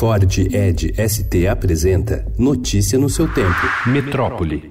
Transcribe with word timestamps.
Ford 0.00 0.24
Ed 0.50 0.94
ST 0.96 1.46
apresenta 1.46 2.24
Notícia 2.38 2.98
no 2.98 3.10
seu 3.10 3.30
tempo. 3.34 3.60
Metrópole. 3.86 4.66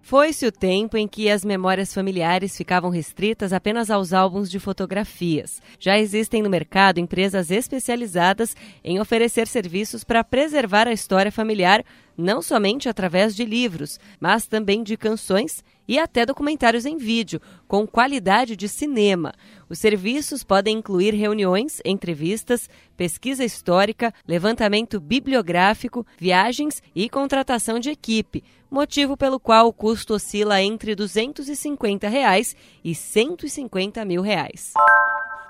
Foi-se 0.00 0.46
o 0.46 0.52
tempo 0.52 0.96
em 0.96 1.06
que 1.06 1.28
as 1.28 1.44
memórias 1.44 1.92
familiares 1.92 2.56
ficavam 2.56 2.88
restritas 2.88 3.52
apenas 3.52 3.90
aos 3.90 4.14
álbuns 4.14 4.50
de 4.50 4.58
fotografias. 4.58 5.60
Já 5.78 5.98
existem 5.98 6.42
no 6.42 6.48
mercado 6.48 6.98
empresas 6.98 7.50
especializadas 7.50 8.56
em 8.82 8.98
oferecer 9.00 9.48
serviços 9.48 10.02
para 10.02 10.24
preservar 10.24 10.88
a 10.88 10.94
história 10.94 11.30
familiar, 11.30 11.84
não 12.16 12.40
somente 12.40 12.88
através 12.88 13.34
de 13.34 13.44
livros, 13.44 13.98
mas 14.20 14.46
também 14.46 14.82
de 14.82 14.96
canções 14.96 15.62
e 15.88 15.98
até 15.98 16.26
documentários 16.26 16.84
em 16.84 16.96
vídeo, 16.96 17.40
com 17.68 17.86
qualidade 17.86 18.56
de 18.56 18.68
cinema. 18.68 19.32
Os 19.68 19.78
serviços 19.78 20.42
podem 20.42 20.78
incluir 20.78 21.14
reuniões, 21.14 21.80
entrevistas, 21.84 22.68
pesquisa 22.96 23.44
histórica, 23.44 24.12
levantamento 24.26 25.00
bibliográfico, 25.00 26.06
viagens 26.18 26.82
e 26.94 27.08
contratação 27.08 27.78
de 27.78 27.90
equipe, 27.90 28.42
motivo 28.70 29.16
pelo 29.16 29.38
qual 29.38 29.68
o 29.68 29.72
custo 29.72 30.14
oscila 30.14 30.60
entre 30.60 30.94
250 30.94 32.08
reais 32.08 32.56
e 32.84 32.94
150 32.94 34.04
mil 34.04 34.22
reais. 34.22 34.72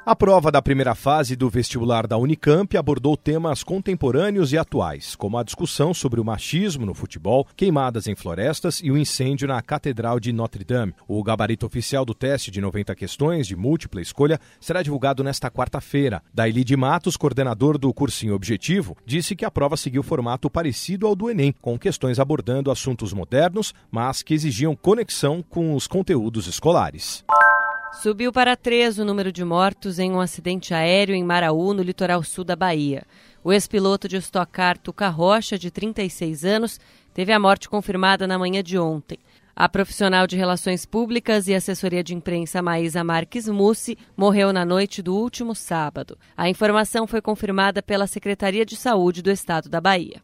A 0.08 0.14
prova 0.14 0.52
da 0.52 0.62
primeira 0.62 0.94
fase 0.94 1.34
do 1.34 1.50
vestibular 1.50 2.06
da 2.06 2.16
Unicamp 2.16 2.76
abordou 2.76 3.16
temas 3.16 3.64
contemporâneos 3.64 4.52
e 4.52 4.56
atuais, 4.56 5.16
como 5.16 5.36
a 5.36 5.42
discussão 5.42 5.92
sobre 5.92 6.20
o 6.20 6.24
machismo 6.24 6.86
no 6.86 6.94
futebol, 6.94 7.44
queimadas 7.56 8.06
em 8.06 8.14
florestas 8.14 8.80
e 8.80 8.92
o 8.92 8.96
incêndio 8.96 9.48
na 9.48 9.60
Catedral 9.60 10.20
de 10.20 10.32
Notre 10.32 10.62
Dame. 10.62 10.94
O 11.08 11.20
gabarito 11.24 11.66
oficial 11.66 12.04
do 12.04 12.14
teste 12.14 12.52
de 12.52 12.60
90 12.60 12.94
questões 12.94 13.48
de 13.48 13.56
múltipla 13.56 14.00
escolha 14.00 14.38
será 14.60 14.80
divulgado 14.80 15.24
nesta 15.24 15.50
quarta-feira. 15.50 16.22
Daili 16.32 16.62
de 16.62 16.76
Matos, 16.76 17.16
coordenador 17.16 17.76
do 17.76 17.92
cursinho 17.92 18.36
Objetivo, 18.36 18.96
disse 19.04 19.34
que 19.34 19.44
a 19.44 19.50
prova 19.50 19.76
seguiu 19.76 20.04
formato 20.04 20.48
parecido 20.48 21.08
ao 21.08 21.16
do 21.16 21.28
Enem, 21.28 21.52
com 21.60 21.76
questões 21.76 22.20
abordando 22.20 22.70
assuntos 22.70 23.12
modernos, 23.12 23.74
mas 23.90 24.22
que 24.22 24.34
exigiam 24.34 24.76
conexão 24.76 25.42
com 25.42 25.74
os 25.74 25.88
conteúdos 25.88 26.46
escolares. 26.46 27.24
Subiu 28.02 28.30
para 28.30 28.54
três 28.56 28.98
o 28.98 29.04
número 29.04 29.32
de 29.32 29.42
mortos 29.42 29.98
em 29.98 30.12
um 30.12 30.20
acidente 30.20 30.74
aéreo 30.74 31.14
em 31.14 31.24
Maraú, 31.24 31.72
no 31.72 31.82
litoral 31.82 32.22
sul 32.22 32.44
da 32.44 32.54
Bahia. 32.54 33.04
O 33.42 33.52
ex-piloto 33.52 34.06
de 34.06 34.16
Stock 34.18 34.52
Car, 34.52 34.76
Tuca 34.76 35.08
Rocha, 35.08 35.58
de 35.58 35.70
36 35.70 36.44
anos, 36.44 36.78
teve 37.14 37.32
a 37.32 37.40
morte 37.40 37.68
confirmada 37.68 38.26
na 38.26 38.38
manhã 38.38 38.62
de 38.62 38.78
ontem. 38.78 39.18
A 39.56 39.66
profissional 39.68 40.26
de 40.26 40.36
Relações 40.36 40.84
Públicas 40.84 41.48
e 41.48 41.54
Assessoria 41.54 42.04
de 42.04 42.14
Imprensa 42.14 42.60
Maísa 42.60 43.02
Marques 43.02 43.48
Mussi 43.48 43.96
morreu 44.14 44.52
na 44.52 44.66
noite 44.66 45.00
do 45.00 45.16
último 45.16 45.54
sábado. 45.54 46.18
A 46.36 46.50
informação 46.50 47.06
foi 47.06 47.22
confirmada 47.22 47.82
pela 47.82 48.06
Secretaria 48.06 48.66
de 48.66 48.76
Saúde 48.76 49.22
do 49.22 49.30
Estado 49.30 49.70
da 49.70 49.80
Bahia. 49.80 50.20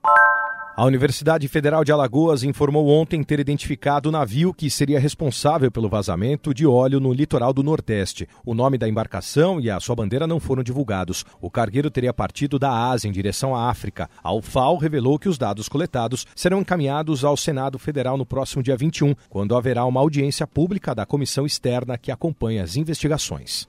A 0.75 0.87
Universidade 0.87 1.47
Federal 1.49 1.85
de 1.85 1.93
Alagoas 1.93 2.43
informou 2.43 2.89
ontem 2.89 3.23
ter 3.23 3.39
identificado 3.39 4.09
o 4.09 4.13
navio 4.13 4.55
que 4.55 4.71
seria 4.71 4.99
responsável 4.99 5.71
pelo 5.71 5.87
vazamento 5.87 6.55
de 6.55 6.67
óleo 6.67 6.99
no 6.99 7.13
litoral 7.13 7.53
do 7.53 7.63
Nordeste. 7.63 8.27
O 8.43 8.55
nome 8.55 8.79
da 8.79 8.89
embarcação 8.89 9.61
e 9.61 9.69
a 9.69 9.79
sua 9.79 9.95
bandeira 9.95 10.27
não 10.27 10.41
foram 10.41 10.63
divulgados. 10.63 11.27
O 11.43 11.51
cargueiro 11.51 11.91
teria 11.91 12.15
partido 12.15 12.59
da 12.59 12.71
Ásia 12.71 13.07
em 13.07 13.13
direção 13.13 13.55
à 13.55 13.69
África. 13.69 14.09
A 14.25 14.33
UFAO 14.33 14.79
revelou 14.79 15.19
que 15.19 15.29
os 15.29 15.37
dados 15.37 15.69
coletados 15.69 16.27
serão 16.35 16.63
encaminhados 16.63 17.23
ao 17.23 17.37
Senado 17.37 17.79
Federal 17.79 18.17
no 18.17 18.25
próximo 18.25 18.63
dia 18.63 18.77
21, 18.77 19.15
quando 19.29 19.55
haverá 19.55 19.85
uma 19.85 20.01
audiência 20.01 20.47
pública 20.47 20.95
da 20.95 21.05
comissão 21.05 21.45
externa 21.45 21.99
que 21.99 22.11
acompanha 22.11 22.63
as 22.65 22.77
investigações. 22.77 23.69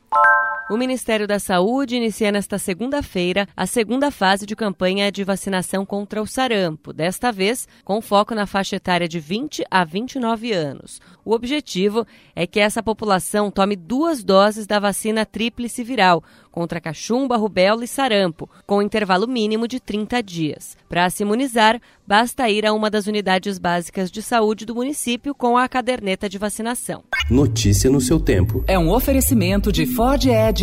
O 0.74 0.78
Ministério 0.78 1.28
da 1.28 1.38
Saúde 1.38 1.98
inicia 1.98 2.32
nesta 2.32 2.58
segunda-feira 2.58 3.48
a 3.56 3.68
segunda 3.68 4.10
fase 4.10 4.44
de 4.44 4.56
campanha 4.56 5.12
de 5.12 5.24
vacinação 5.24 5.86
contra 5.86 6.20
o 6.20 6.26
sarampo, 6.26 6.92
desta 6.92 7.32
vez 7.32 7.68
com 7.86 8.02
foco 8.02 8.34
na 8.34 8.48
faixa 8.48 8.78
etária 8.78 9.08
de 9.08 9.20
20 9.20 9.64
a 9.70 9.84
29 9.84 10.52
anos. 10.52 11.00
O 11.24 11.32
objetivo 11.32 12.08
é 12.36 12.48
que 12.48 12.60
essa 12.60 12.82
população 12.82 13.52
tome 13.52 13.76
duas 13.76 14.24
doses 14.24 14.66
da 14.66 14.80
vacina 14.80 15.28
tríplice 15.28 15.84
viral 15.84 16.24
contra 16.52 16.82
cachumba, 16.82 17.38
rubéola 17.38 17.84
e 17.84 17.88
sarampo, 17.88 18.50
com 18.66 18.82
intervalo 18.82 19.28
mínimo 19.28 19.68
de 19.68 19.80
30 19.80 20.22
dias. 20.22 20.78
Para 20.90 21.10
se 21.10 21.24
imunizar, 21.24 21.80
basta 22.06 22.50
ir 22.50 22.66
a 22.66 22.74
uma 22.74 22.90
das 22.90 23.08
unidades 23.08 23.58
básicas 23.58 24.12
de 24.12 24.22
saúde 24.22 24.66
do 24.66 24.76
município 24.76 25.34
com 25.34 25.58
a 25.58 25.68
caderneta 25.68 26.30
de 26.30 26.38
vacinação. 26.38 27.04
Notícia 27.30 27.90
no 27.90 28.02
seu 28.02 28.20
tempo. 28.20 28.64
É 28.68 28.78
um 28.78 28.92
oferecimento 28.92 29.72
de 29.72 29.88
Ford 29.88 30.24
Edge 30.26 30.63